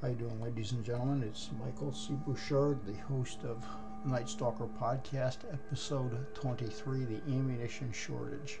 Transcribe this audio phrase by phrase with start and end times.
[0.00, 1.24] How you doing, ladies and gentlemen?
[1.24, 2.14] It's Michael C.
[2.14, 3.66] Bouchard, the host of
[4.04, 8.60] Night Stalker Podcast, episode 23, The Ammunition Shortage.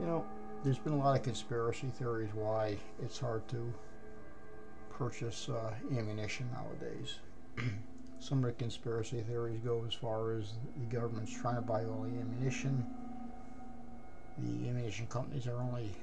[0.00, 0.24] You know,
[0.64, 3.74] there's been a lot of conspiracy theories why it's hard to
[4.88, 7.16] purchase uh, ammunition nowadays.
[8.18, 12.00] Some of the conspiracy theories go as far as the government's trying to buy all
[12.00, 12.86] the ammunition.
[14.38, 15.94] The ammunition companies are only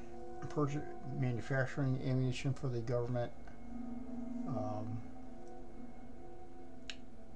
[0.49, 0.83] purchase,
[1.19, 3.31] manufacturing ammunition for the government
[4.55, 5.01] um,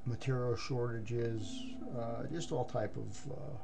[0.06, 1.62] material shortages,
[1.98, 3.58] uh, just all type of uh,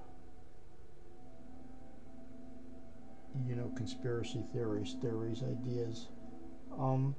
[3.47, 6.07] you know conspiracy theories, theories, ideas.
[6.77, 7.15] Um,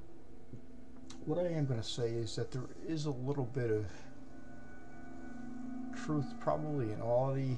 [1.25, 3.85] what I am going to say is that there is a little bit of
[5.91, 7.57] truth, probably in all the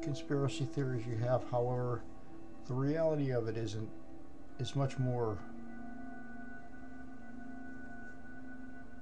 [0.00, 1.44] conspiracy theories you have.
[1.50, 2.02] However,
[2.68, 3.88] the reality of it isn't
[4.58, 5.38] is much more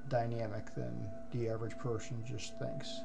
[0.08, 3.02] dynamic than the average person just thinks.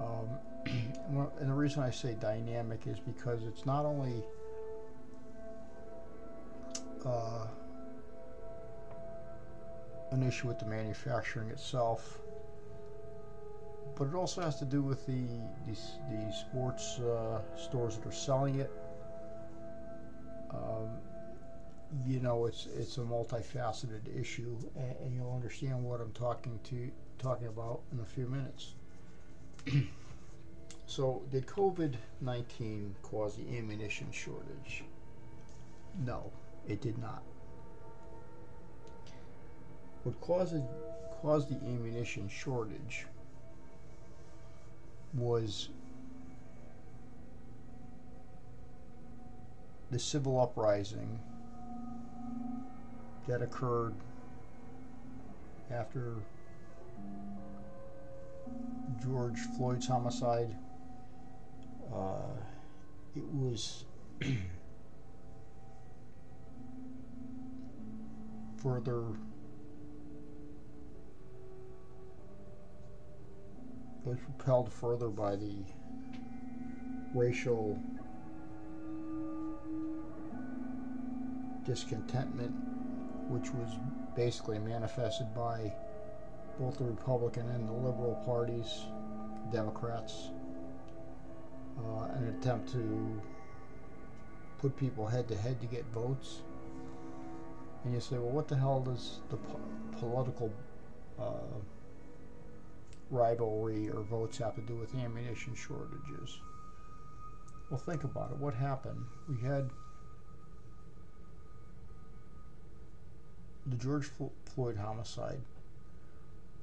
[0.00, 4.22] Um, and the reason I say dynamic is because it's not only
[7.04, 7.46] uh,
[10.10, 12.18] an issue with the manufacturing itself,
[13.94, 15.26] but it also has to do with the
[15.66, 15.76] the,
[16.10, 18.70] the sports uh, stores that are selling it.
[22.16, 26.90] You know it's it's a multifaceted issue and, and, you'll understand what I'm talking to
[27.18, 28.72] talking about in a few minutes.
[30.86, 34.84] so did COVID-19 cause the ammunition shortage?
[36.06, 36.32] No,
[36.66, 37.22] it did not.
[40.04, 40.54] What caused
[41.20, 43.04] caused the ammunition shortage
[45.12, 45.68] was
[49.90, 51.20] the civil uprising
[53.26, 53.94] that occurred
[55.70, 56.14] after
[59.02, 60.54] George Floyd's homicide.
[61.92, 62.36] Uh,
[63.16, 63.84] it was
[68.62, 69.02] further
[74.04, 75.64] was propelled further by the
[77.12, 77.76] racial
[81.64, 82.52] discontentment
[83.28, 83.70] which was
[84.14, 85.72] basically manifested by
[86.58, 88.84] both the Republican and the Liberal parties,
[89.52, 90.30] Democrats,
[91.78, 93.20] uh, an attempt to
[94.58, 96.38] put people head to head to get votes.
[97.84, 99.60] And you say, well, what the hell does the po
[99.98, 100.52] political
[101.18, 101.58] uh,
[103.10, 106.38] rivalry or votes have to do with ammunition shortages?
[107.70, 108.36] Well, think about it.
[108.36, 109.04] What happened?
[109.28, 109.70] We had
[113.66, 114.08] the George
[114.44, 115.40] Floyd homicide,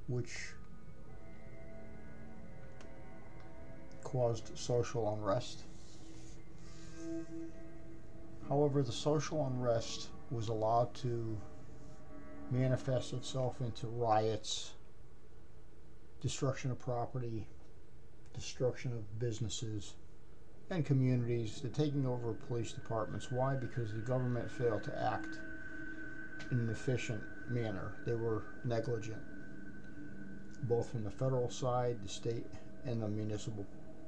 [0.07, 0.53] which
[4.03, 5.63] caused social unrest.
[8.47, 11.37] However, the social unrest was allowed to
[12.49, 14.71] manifest itself into riots,
[16.21, 17.47] destruction of property,
[18.33, 19.93] destruction of businesses
[20.69, 23.29] and communities, the taking over of police departments.
[23.29, 23.55] Why?
[23.55, 25.39] Because the government failed to act
[26.59, 27.93] an efficient manner.
[28.05, 29.21] They were negligent,
[30.63, 32.45] both from the federal side, the state,
[32.85, 33.65] and the municipal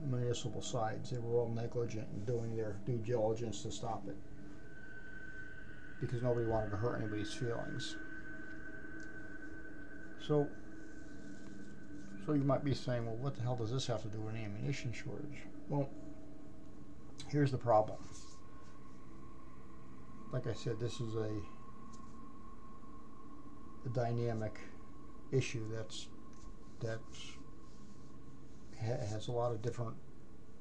[0.10, 1.10] municipal sides.
[1.10, 4.18] They were all negligent in doing their due diligence to stop it
[6.02, 7.96] because nobody wanted to hurt anybody's feelings.
[10.20, 10.50] So,
[12.26, 14.36] so you might be saying, well, what the hell does this have to do with
[14.36, 15.44] an ammunition shortage?
[15.70, 15.90] Well,
[17.30, 17.98] here's the problem.
[20.32, 21.30] Like I said, this is a
[23.90, 24.60] dynamic
[25.32, 26.08] issue that's
[26.80, 27.32] that's
[28.80, 29.96] ha has a lot of different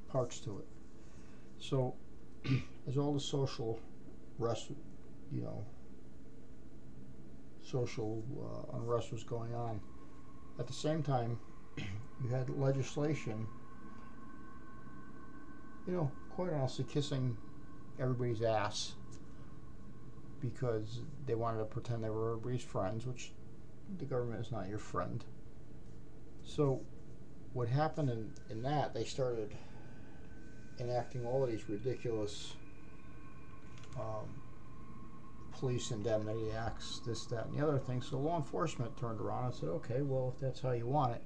[0.09, 0.67] parts to it.
[1.59, 1.95] So
[2.89, 3.81] as all the social
[4.39, 4.71] rest,
[5.33, 5.65] you know,
[7.63, 9.81] social uh, unrest was going on,
[10.59, 11.39] at the same time,
[11.77, 13.49] you had legislation,
[15.87, 17.37] you know, quite honestly, kissing
[17.99, 18.95] everybody's ass
[20.45, 23.33] because they wanted to pretend they were everybody's friends, which
[23.99, 25.25] the government is not your friend.
[26.45, 26.81] So
[27.53, 29.57] what happened in, in that, they started
[30.79, 32.55] enacting all of these ridiculous
[33.97, 34.29] um,
[35.53, 38.03] police indemnity acts, this, that, and the other thing.
[38.03, 41.23] So law enforcement turned around and said, okay, well, if that's how you want it,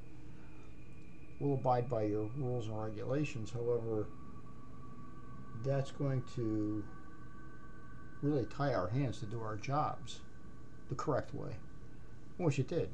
[1.41, 3.50] we'll abide by your rules and regulations.
[3.50, 4.06] However,
[5.64, 6.85] that's going to
[8.23, 10.20] really tie our hands to do our jobs
[10.88, 11.56] the correct way.
[12.37, 12.88] Which it did.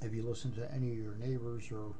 [0.00, 1.92] If you listen to any of your neighbors or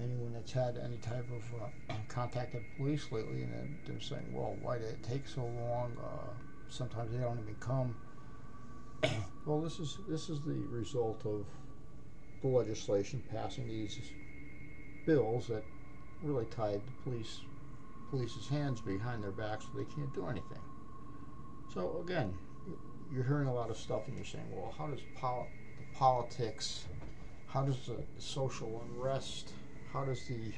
[0.00, 4.56] anyone that's had any type of uh, contact with police lately, and they're, saying, "Well,
[4.62, 6.32] why did it take so long?" Uh,
[6.68, 7.94] sometimes they don't even come.
[9.46, 11.46] well, this is this is the result of
[12.40, 14.00] the legislation passing these
[15.06, 15.64] bills that
[16.22, 17.40] really tied the police
[18.12, 20.60] police's hands behind their backs so they can't do anything.
[21.72, 22.36] So again,
[23.10, 25.48] you're hearing a lot of stuff and you're saying, well, how does pol-
[25.78, 26.84] the politics,
[27.46, 29.52] how does the social unrest,
[29.94, 30.52] how does the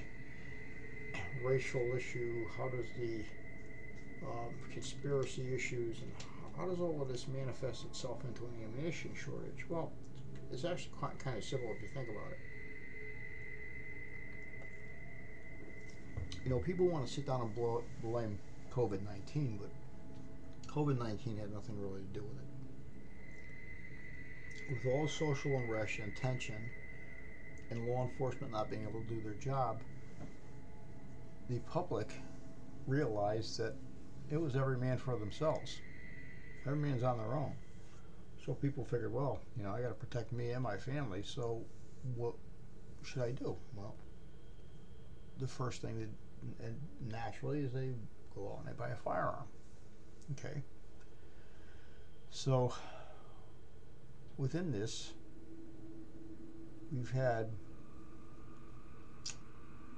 [1.42, 3.24] racial issue, how does the
[4.26, 6.10] um, conspiracy issues, and
[6.58, 9.64] how does all of this manifest itself into an ammunition shortage?
[9.68, 9.92] Well,
[10.50, 12.38] it's actually quite kind of simple if you think about it.
[16.42, 18.38] You know, people want to sit down and blow, blame
[18.72, 19.70] COVID 19, but
[20.72, 22.44] COVID 19 had nothing really to do with it.
[24.70, 26.70] With all social unrest and tension,
[27.70, 29.80] and law enforcement not being able to do their job,
[31.48, 32.12] the public
[32.86, 33.74] realized that
[34.30, 35.80] it was every man for themselves.
[36.66, 37.52] Every man's on their own.
[38.44, 41.22] So people figured, well, you know, I got to protect me and my family.
[41.22, 41.62] So
[42.14, 42.34] what
[43.02, 43.56] should I do?
[43.74, 43.94] Well,
[45.38, 46.08] the first thing that
[46.62, 46.76] and
[47.10, 47.90] naturally is they
[48.34, 49.44] go out and they buy a firearm.
[50.32, 50.62] Okay.
[52.30, 52.72] So
[54.36, 55.12] within this,
[56.92, 57.48] we've had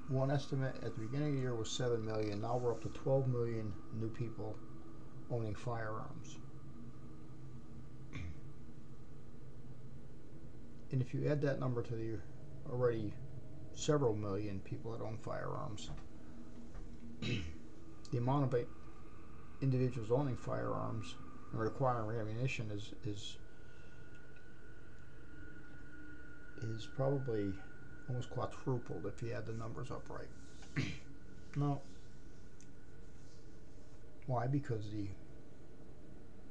[0.09, 2.41] one estimate at the beginning of the year was 7 million.
[2.41, 4.57] Now we're up to 12 million new people
[5.31, 6.39] owning firearms.
[10.93, 12.19] And if you add that number to the
[12.71, 13.13] already
[13.75, 15.91] several million people that own firearms,
[18.11, 18.67] the amount of
[19.61, 21.15] individuals owning firearms
[21.53, 23.37] and requiring ammunition is is
[26.63, 27.53] is probably
[28.09, 30.85] almost quadrupled if you add the numbers up right.
[31.57, 31.81] no.
[34.27, 34.47] Why?
[34.47, 35.07] Because the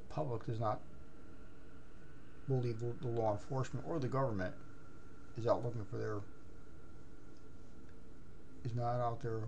[0.08, 0.80] public does not
[2.48, 4.54] believe the law enforcement or the government
[5.36, 6.18] is out looking for their
[8.64, 9.40] is not out there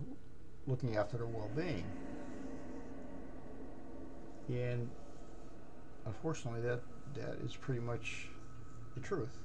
[0.69, 1.83] looking after their well-being.
[4.47, 4.89] And
[6.05, 6.81] unfortunately, that
[7.15, 8.27] that is pretty much
[8.95, 9.37] the truth.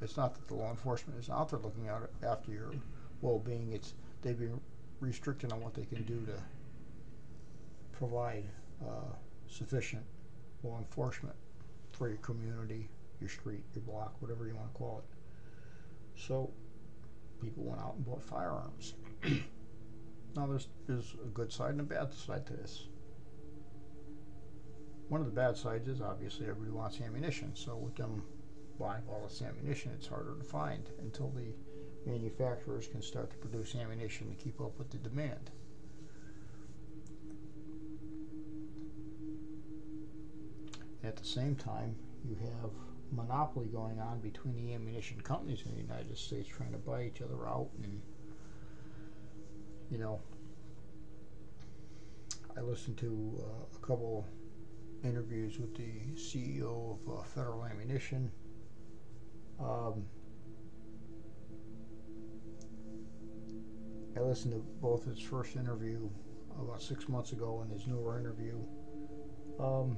[0.00, 2.72] It's not that the law enforcement is out there looking out after your
[3.20, 3.72] well-being.
[3.72, 4.60] It's they've been
[5.00, 6.42] restricted on what they can do to
[7.92, 8.44] provide
[8.82, 9.14] uh,
[9.46, 10.02] sufficient
[10.62, 11.36] law enforcement
[11.92, 12.88] for your community,
[13.20, 16.20] your street, your block, whatever you want to call it.
[16.20, 16.50] So
[17.42, 18.94] people went out and bought firearms.
[20.36, 22.86] now there's there's a good side and a bad side to this.
[25.08, 27.50] One of the bad sides is obviously everybody wants ammunition.
[27.54, 28.22] So with them
[28.78, 31.52] buying all this ammunition, it's harder to find until the
[32.06, 35.50] manufacturers can start to produce ammunition to keep up with the demand.
[41.02, 42.70] At the same time, you have
[43.10, 47.20] monopoly going on between the ammunition companies in the United States trying to buy each
[47.22, 48.00] other out and
[49.90, 50.20] you know
[52.56, 54.26] I listened to uh, a couple
[55.02, 58.30] interviews with the CEO of uh, Federal Ammunition.
[59.58, 60.04] Um,
[64.16, 66.08] I listened to both his first interview
[66.60, 68.56] about six months ago and his newer interview.
[69.58, 69.96] Um,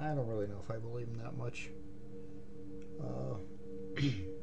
[0.00, 1.70] I don't really know if I believe him that much.
[3.02, 4.00] Uh,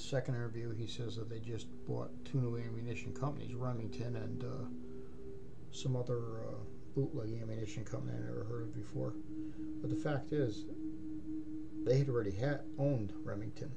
[0.00, 4.44] his second interview, he says that they just bought two new ammunition companies, Remington and
[4.44, 4.66] uh,
[5.72, 6.54] some other uh,
[6.94, 9.14] bootleg ammunition company I never heard of before.
[9.82, 10.64] But the fact is,
[11.84, 13.70] they had already had owned Remington.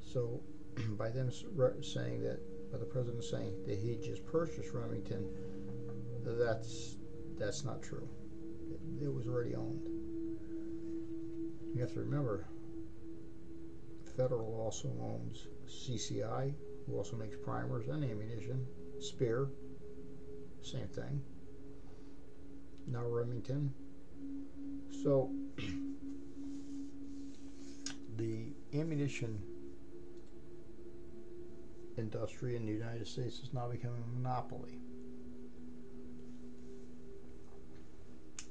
[0.00, 0.40] So,
[0.98, 1.30] by them
[1.82, 5.26] saying that, by the president saying that he just purchased Remington,
[6.24, 6.96] that's
[7.38, 8.06] that's not true.
[8.70, 9.86] It, it was already owned.
[11.74, 12.46] You have to remember,
[14.18, 16.52] Federal also owns CCI,
[16.84, 18.66] who also makes primers and ammunition.
[18.98, 19.48] Speer,
[20.60, 21.22] same thing.
[22.88, 23.72] Now Remington.
[25.04, 25.30] So
[28.16, 29.40] the ammunition
[31.96, 34.80] industry in the United States is now becoming a monopoly.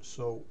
[0.02, 0.46] So,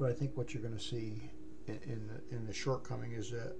[0.00, 1.30] but I think what you're going to see
[1.66, 3.54] in, the, in the shortcoming is that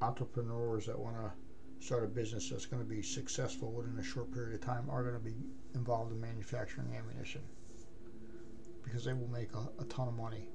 [0.00, 4.32] entrepreneurs that want to start a business that's going to be successful within a short
[4.32, 5.36] period of time are going to be
[5.74, 7.42] involved in manufacturing ammunition
[8.82, 10.48] because they will make a, a ton of money.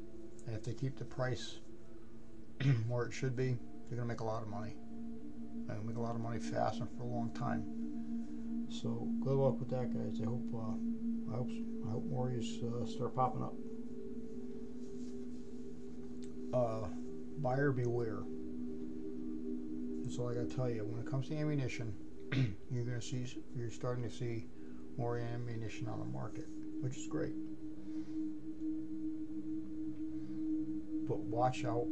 [0.48, 1.60] And if they keep the price
[2.88, 4.76] where it should be, they're going to make a lot of money.
[5.68, 7.64] And make a lot of money fast and for a long time.
[8.72, 10.20] So good luck with that, guys.
[10.22, 11.50] I hope uh, I hope
[11.88, 13.54] I hope more uh, start popping up.
[16.54, 16.88] Uh,
[17.38, 18.24] buyer beware.
[20.04, 20.84] That's all I gotta tell you.
[20.84, 21.94] When it comes to ammunition,
[22.72, 23.26] you're gonna see
[23.56, 24.48] you're starting to see
[24.98, 26.48] more ammunition on the market,
[26.82, 27.34] which is great.
[31.08, 31.88] But watch out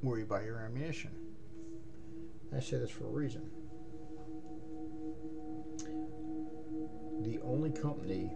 [0.00, 1.10] where you buy your ammunition.
[2.54, 3.50] I say this for a reason.
[7.22, 8.32] The only company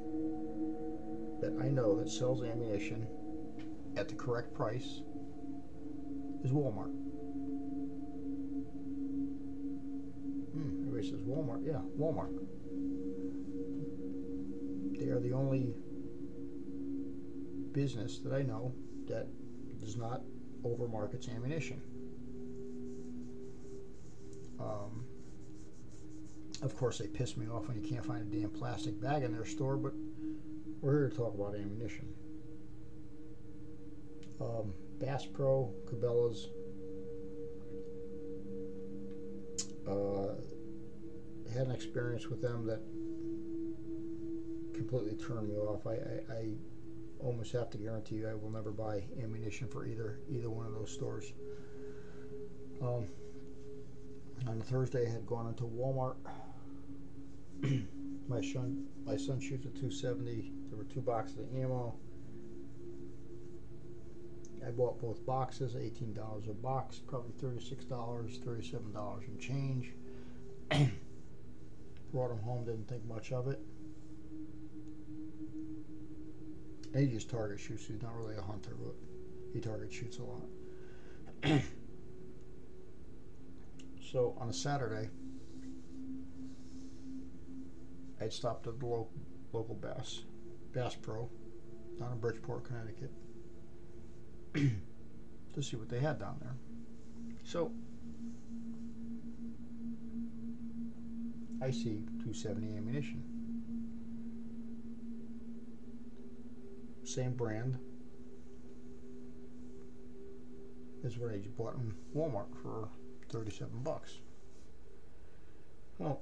[1.41, 3.07] that I know that sells ammunition
[3.97, 5.03] at the correct price
[6.45, 6.93] is Walmart.
[10.53, 11.67] Hmm, everybody says Walmart.
[11.67, 12.33] Yeah, Walmart.
[14.99, 15.75] They are the only
[17.73, 18.73] business that I know
[19.07, 19.29] that
[19.81, 20.23] does not
[20.63, 21.81] overmarkets ammunition.
[24.59, 25.05] Um,
[26.63, 29.33] of course, they piss me off when you can't find a damn plastic bag in
[29.33, 29.95] their store, but
[30.81, 32.09] we're here to talk about ammunition.
[34.41, 36.49] Um, Bass Pro, Cabela's,
[39.87, 40.35] uh,
[41.53, 42.81] had an experience with them that
[44.75, 45.87] completely turned me off.
[45.87, 46.55] I, I, I
[47.19, 50.73] almost have to guarantee you I will never buy ammunition for either either one of
[50.73, 51.33] those stores.
[52.81, 53.07] Um,
[54.47, 56.17] on Thursday, I had gone into Walmart.
[58.29, 60.53] my son, my son shoots a 270.
[60.93, 61.95] Two boxes of ammo.
[64.67, 69.93] I bought both boxes, $18 a box, probably $36, $37 and change.
[72.13, 73.61] Brought them home, didn't think much of it.
[76.93, 77.87] And he just target shoots.
[77.87, 78.95] He's not really a hunter, but
[79.53, 80.43] he target shoots a lot.
[84.13, 85.09] so on a Saturday,
[88.21, 89.09] I'd stopped at the lo-
[89.53, 90.25] local Bass,
[90.73, 91.29] Bass Pro,
[91.99, 93.11] down in Bridgeport, Connecticut,
[95.55, 96.55] to see what they had down there.
[97.45, 97.73] So
[101.63, 103.23] I see 270 ammunition.
[107.05, 107.79] Same brand
[111.05, 112.89] as what I bought in Walmart for
[113.31, 114.19] 37 bucks.
[115.99, 116.21] Well,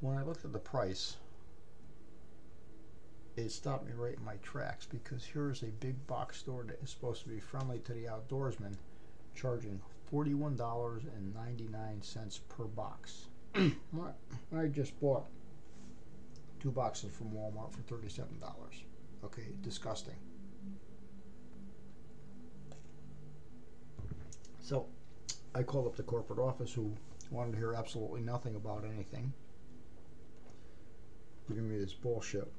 [0.00, 1.16] when I looked at the price,
[3.36, 6.90] it stopped me right in my tracks because here's a big box store that is
[6.90, 8.74] supposed to be friendly to the outdoorsman
[9.34, 9.80] charging
[10.12, 13.26] $41.99 per box.
[13.54, 15.26] I just bought
[16.60, 18.22] two boxes from Walmart for $37.
[19.24, 20.16] Okay, disgusting.
[24.60, 24.86] So
[25.54, 26.92] I called up the corporate office who
[27.30, 29.32] wanted to hear absolutely nothing about anything.
[31.48, 32.50] Giving me this bullshit.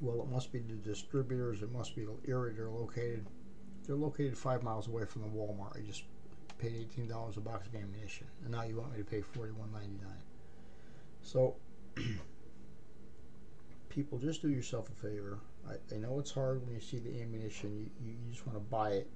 [0.00, 1.62] Well, it must be the distributors.
[1.62, 3.26] It must be the area they're located.
[3.86, 5.76] They're located five miles away from the Walmart.
[5.76, 6.04] I just
[6.58, 9.52] paid eighteen dollars a box of ammunition, and now you want me to pay forty
[9.52, 10.22] one ninety nine.
[11.22, 11.56] So,
[13.90, 15.38] people, just do yourself a favor.
[15.68, 17.76] I, I know it's hard when you see the ammunition.
[17.76, 19.10] You, you, you just want to buy it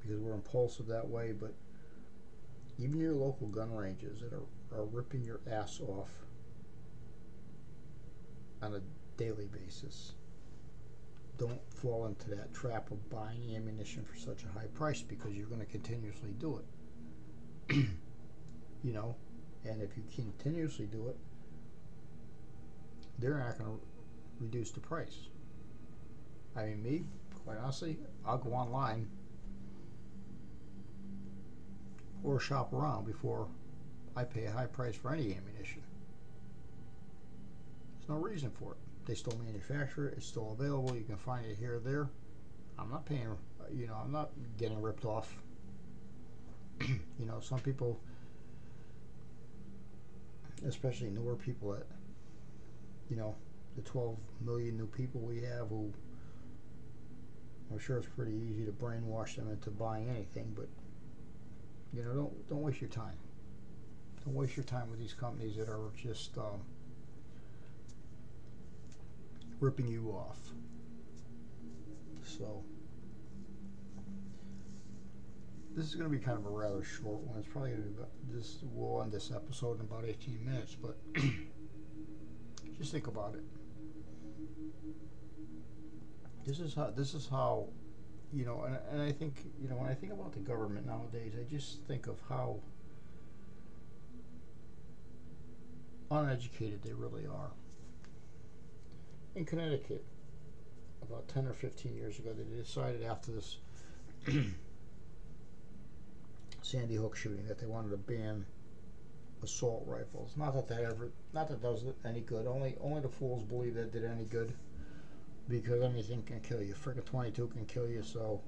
[0.00, 1.32] because we're impulsive that way.
[1.32, 1.52] But
[2.78, 6.08] even your local gun ranges that are, are ripping your ass off
[8.62, 8.80] on a
[9.18, 10.12] daily basis
[11.42, 15.48] don't fall into that trap of buying ammunition for such a high price because you're
[15.48, 16.60] going to continuously do
[17.68, 17.74] it.
[18.84, 19.16] you know,
[19.64, 21.16] and if you continuously do it,
[23.18, 23.80] they're not going to
[24.38, 25.16] reduce the price.
[26.54, 27.04] I mean, me,
[27.44, 29.08] quite honestly, I'll go online
[32.22, 33.48] or shop around before
[34.14, 35.82] I pay a high price for any ammunition.
[37.98, 38.81] There's no reason for it.
[39.06, 40.14] They still manufacture it.
[40.18, 40.94] It's still available.
[40.96, 42.08] You can find it here there.
[42.78, 43.36] I'm not paying,
[43.74, 45.34] you know, I'm not getting ripped off.
[46.80, 48.00] you know, some people,
[50.66, 51.86] especially newer people that,
[53.10, 53.34] you know,
[53.76, 55.92] the 12 million new people we have who
[57.72, 60.68] I'm sure it's pretty easy to brainwash them into buying anything, but
[61.94, 63.16] you know, don't don't waste your time.
[64.24, 66.60] Don't waste your time with these companies that are just um,
[69.62, 70.38] ripping you off.
[72.22, 72.64] So
[75.76, 77.38] this is going to be kind of a rather short one.
[77.38, 78.58] It's probably going to be about this.
[78.62, 80.96] We'll end this episode in about 18 minutes, but
[82.76, 83.44] just think about it.
[86.44, 86.90] This is how.
[86.90, 87.68] This is how.
[88.32, 91.34] You know, and, and I think you know when I think about the government nowadays,
[91.38, 92.60] I just think of how
[96.10, 97.52] uneducated they really are.
[99.34, 100.04] In Connecticut,
[101.02, 103.56] about 10 or 15 years ago, they decided after this
[106.62, 108.44] Sandy Hook shooting that they wanted to ban
[109.42, 110.34] assault rifles.
[110.36, 112.46] Not that that ever, not that does any good.
[112.46, 114.52] Only, only the fools believe that did any good,
[115.48, 116.74] because anything can kill you.
[116.74, 118.02] Freaking 22 can kill you.
[118.02, 118.40] So,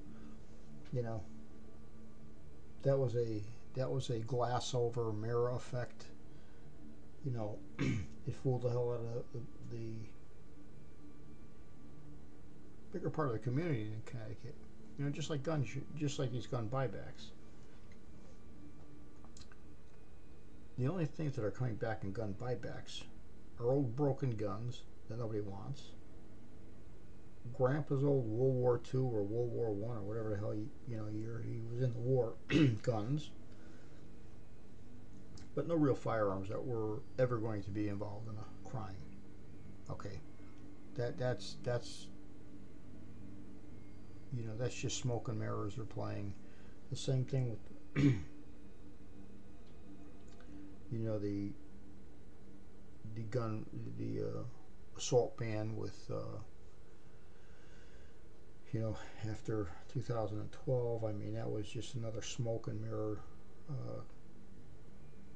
[0.93, 1.21] you know,
[2.83, 3.41] that was a
[3.73, 6.05] that was a glass over mirror effect.
[7.25, 9.93] You know, it fooled the hell out of the, the
[12.95, 14.55] bigger part of the community in Connecticut.
[14.97, 17.31] You know, just like guns, just like these gun buybacks.
[20.77, 23.03] The only things that are coming back in gun buybacks
[23.59, 25.89] are old broken guns that nobody wants.
[27.57, 30.95] Grandpa's old World War II or World War One or whatever the hell you, you
[30.95, 32.35] know year he was in the war
[32.81, 33.29] guns,
[35.53, 38.95] but no real firearms that were ever going to be involved in a crime.
[39.89, 40.21] Okay,
[40.95, 42.07] that that's that's
[44.33, 46.33] you know that's just smoke and mirrors they're playing.
[46.89, 48.03] The same thing with
[50.91, 51.51] you know the
[53.15, 53.65] the gun
[53.97, 54.43] the uh,
[54.97, 56.37] assault ban with uh,
[58.71, 58.97] you know
[59.29, 63.19] after 2012 I mean that was just another smoke and mirror
[63.69, 64.01] uh,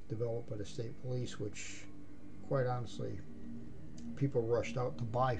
[0.08, 1.84] developed by the state police which
[2.48, 3.20] quite honestly
[4.16, 5.38] people rushed out to buy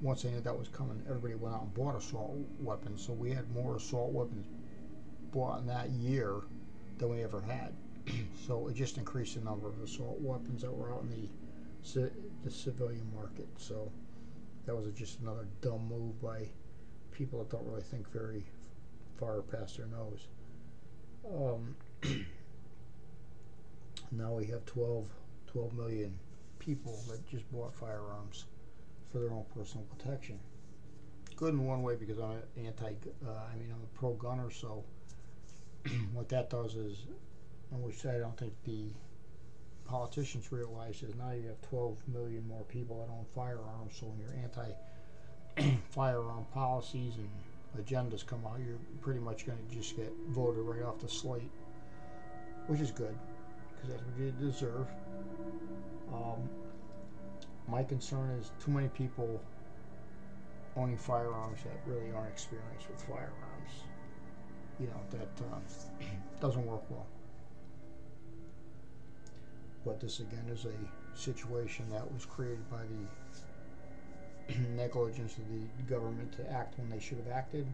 [0.00, 3.30] once they knew that was coming everybody went out and bought assault weapons so we
[3.30, 4.46] had more assault weapons
[5.32, 6.36] bought in that year
[6.98, 7.72] than we ever had
[8.46, 11.28] so it just increased the number of assault weapons that were out in the
[12.44, 13.48] the civilian market.
[13.56, 13.90] So
[14.66, 16.48] that was just another dumb move by
[17.12, 18.44] people that don't really think very
[19.18, 20.28] far past their nose.
[21.26, 21.76] Um,
[24.12, 25.08] now we have 12,
[25.52, 26.18] 12 million
[26.58, 28.44] people that just bought firearms
[29.10, 30.38] for their own personal protection.
[31.36, 32.94] Good in one way because I'm anti,
[33.26, 34.84] uh, I mean I'm a pro gunner, so
[36.12, 37.06] what that does is
[37.72, 38.90] and which I don't think the
[39.84, 43.96] politicians realize is now you have 12 million more people that own firearms.
[43.98, 44.34] So when your
[45.56, 50.82] anti-firearm policies and agendas come out, you're pretty much going to just get voted right
[50.82, 51.50] off the slate,
[52.66, 53.16] which is good
[53.74, 54.86] because that's what you deserve.
[56.12, 56.50] Um,
[57.70, 59.40] my concern is too many people
[60.76, 63.84] owning firearms that really aren't experienced with firearms.
[64.78, 66.04] You know that uh,
[66.40, 67.06] doesn't work well.
[69.84, 72.82] But this again is a situation that was created by
[74.48, 77.66] the negligence of the government to act when they should have acted.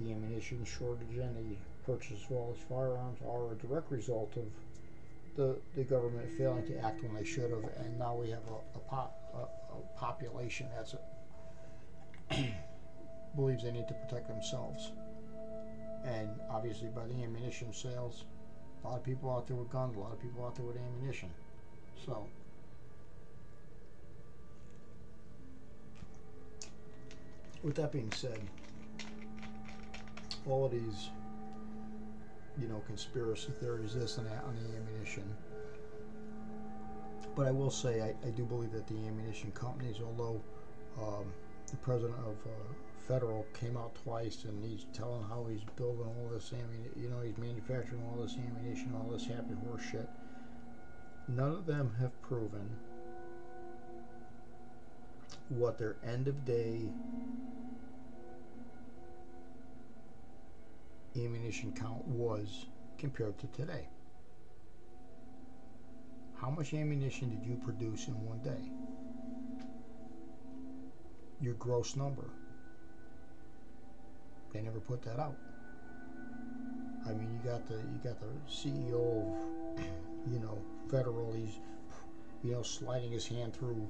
[0.00, 4.44] The ammunition shortage and the purchase of all these firearms are a direct result of
[5.38, 8.76] the, the government failing to act when they should have, and now we have a,
[8.76, 10.92] a, pop, a, a population that
[13.36, 14.90] believes they need to protect themselves.
[16.04, 18.24] And obviously, by the ammunition sales,
[18.82, 20.76] a lot of people out there with guns, a lot of people out there with
[20.76, 21.30] ammunition.
[22.04, 22.26] So,
[27.62, 28.40] with that being said,
[30.48, 31.10] all of these,
[32.58, 35.36] you know, conspiracy theories, this and that on the ammunition.
[37.34, 40.42] But I will say, I, I do believe that the ammunition companies, although
[41.00, 41.32] um,
[41.70, 42.74] the president of uh,
[43.06, 47.20] Federal came out twice and he's telling how he's building all this ammunition, you know,
[47.20, 50.10] he's manufacturing all this ammunition, all this happy horse shit.
[51.28, 52.76] None of them have proven
[55.48, 56.90] what their end of day
[61.24, 62.66] ammunition count was
[62.98, 63.88] compared to today.
[66.34, 68.70] How much ammunition did you produce in one day?
[71.40, 72.24] Your gross number.
[74.52, 75.36] They never put that out.
[77.06, 79.26] I mean, you got the you got the CEO
[79.76, 79.84] of
[80.30, 81.32] you know federal.
[81.32, 81.58] He's
[82.42, 83.88] you know sliding his hand through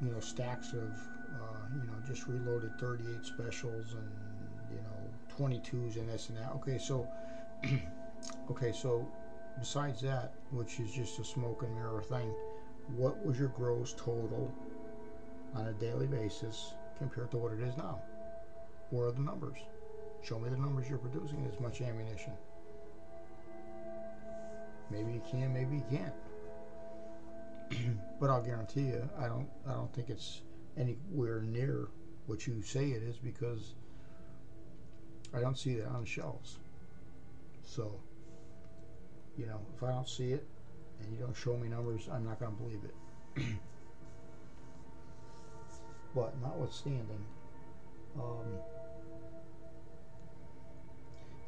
[0.00, 1.00] you know stacks of
[1.34, 4.10] uh, you know just reloaded 38 specials and
[4.70, 4.93] you know
[5.36, 6.52] 22s and this and that.
[6.56, 7.08] Okay, so
[8.50, 9.08] okay, so
[9.58, 12.34] besides that, which is just a smoke and mirror thing,
[12.86, 14.54] what was your gross total
[15.54, 18.02] on a daily basis compared to what it is now?
[18.90, 19.58] Where are the numbers?
[20.22, 22.38] Show me the numbers you're producing as much ammunition.
[24.88, 26.14] Maybe you can, maybe you can't.
[28.20, 30.42] but I'll guarantee you, I don't, I don't think it's
[30.76, 31.88] anywhere near
[32.26, 33.74] what you say it is because
[35.34, 36.58] I don't see that on the shelves.
[37.66, 38.00] So,
[39.36, 40.46] you know, if I don't see it
[41.00, 43.44] and you don't show me numbers, I'm not going to believe it.
[46.14, 47.24] but notwithstanding,
[48.16, 48.46] um,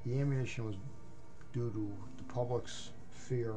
[0.05, 0.77] the ammunition was
[1.53, 3.55] due to the public's fear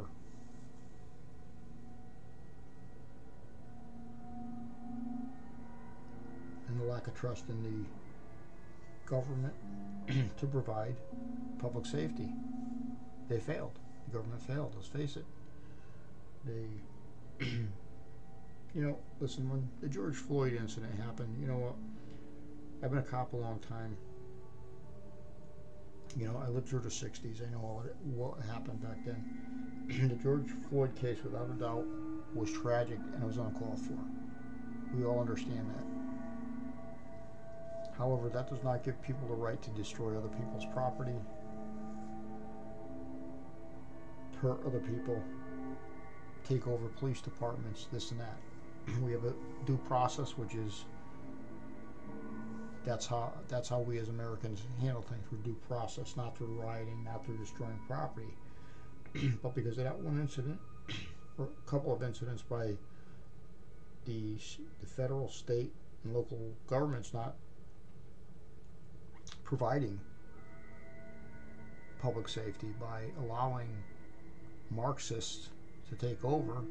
[6.68, 7.86] and the lack of trust in the
[9.10, 9.54] government
[10.40, 10.96] to provide
[11.58, 12.30] public safety.
[13.28, 13.78] They failed.
[14.08, 15.26] The government failed, let's face it.
[16.46, 17.46] They,
[18.76, 21.76] you know, listen, when the George Floyd incident happened, you know what?
[22.84, 23.96] I've been a cop a long time.
[26.18, 27.46] You know, I lived through the 60s.
[27.46, 29.22] I know all it, what happened back then.
[30.10, 31.86] the George Floyd case, without a doubt,
[32.34, 33.98] was tragic and it was uncalled for.
[34.98, 35.99] We all understand that.
[38.00, 41.20] However, that does not give people the right to destroy other people's property,
[44.42, 45.22] hurt other people,
[46.48, 48.40] take over police departments, this and that.
[49.02, 49.34] we have a
[49.66, 50.86] due process, which is
[52.86, 57.04] that's how that's how we as Americans handle things through due process, not through rioting,
[57.04, 58.34] not through destroying property.
[59.44, 60.58] but because of that one incident,
[61.38, 62.78] or a couple of incidents by
[64.06, 64.38] the
[64.80, 65.74] the federal, state,
[66.06, 67.36] and local governments not
[69.50, 70.00] providing
[72.00, 73.68] public safety by allowing
[74.70, 75.50] Marxists
[75.90, 76.62] to take over,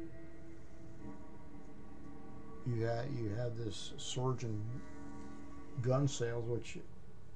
[2.65, 4.63] you had you had this surge in
[5.81, 6.77] gun sales, which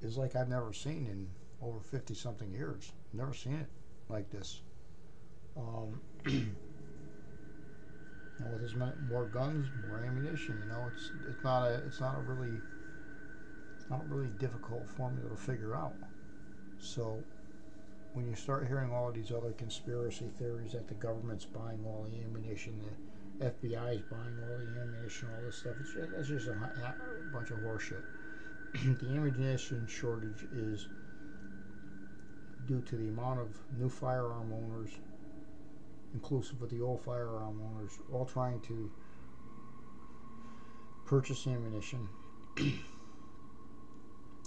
[0.01, 1.27] is like I've never seen in
[1.61, 2.93] over fifty something years.
[3.11, 3.67] Never seen it
[4.07, 4.61] like this.
[5.57, 6.55] Um, with
[8.63, 12.21] as many more guns, more ammunition, you know, it's it's not a it's not a
[12.21, 12.61] really
[13.93, 15.93] not really difficult formula to figure out.
[16.79, 17.23] So
[18.13, 22.23] when you start hearing all these other conspiracy theories that the government's buying all the
[22.23, 22.79] ammunition,
[23.39, 26.95] the FBI is buying all the ammunition, all this stuff, it's, it's just a, a
[27.31, 28.01] bunch of horseshit.
[28.99, 30.87] the ammunition shortage is
[32.65, 34.89] due to the amount of new firearm owners,
[36.13, 38.89] inclusive of the old firearm owners, all trying to
[41.05, 42.07] purchase ammunition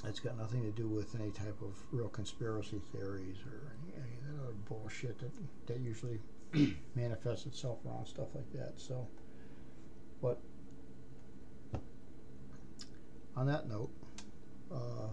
[0.04, 4.16] it's got nothing to do with any type of real conspiracy theories or any, any
[4.18, 5.30] of that other bullshit that,
[5.66, 6.20] that usually
[6.94, 8.74] manifests itself around stuff like that.
[8.76, 9.06] So,
[10.22, 10.38] but
[13.37, 13.90] on that note,
[14.72, 15.09] uh,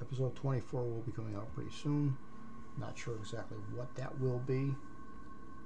[0.00, 2.16] episode 24 will be coming out pretty soon.
[2.78, 4.76] Not sure exactly what that will be.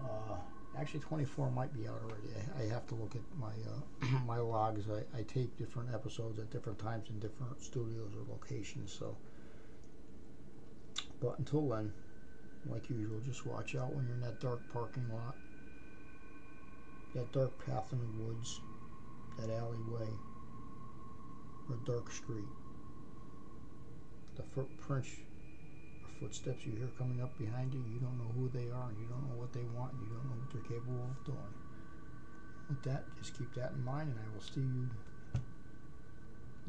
[0.00, 0.37] Uh,
[0.78, 2.28] actually 24 might be out already.
[2.59, 4.85] I, I have to look at my uh, my logs.
[4.88, 8.92] I, I tape different episodes at different times in different studios or locations.
[8.92, 9.16] So,
[11.20, 11.92] but until then,
[12.66, 15.37] like usual, just watch out when you're in that dark parking lot,
[17.14, 18.61] that dark path in the woods,
[19.38, 20.09] that alleyway,
[21.68, 22.44] or dark street.
[24.37, 25.11] The footprints
[26.20, 29.06] footsteps you hear coming up behind you, you don't know who they are, and you
[29.06, 31.54] don't know what they want, and you don't know what they're capable of doing.
[32.68, 34.88] With that, just keep that in mind, and I will see you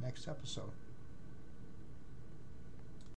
[0.01, 0.80] next episode.